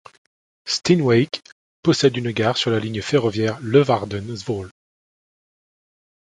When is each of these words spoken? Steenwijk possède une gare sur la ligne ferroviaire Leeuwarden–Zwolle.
Steenwijk 0.67 1.43
possède 1.83 2.17
une 2.17 2.31
gare 2.31 2.57
sur 2.57 2.71
la 2.71 2.79
ligne 2.79 3.03
ferroviaire 3.03 3.59
Leeuwarden–Zwolle. 3.61 4.71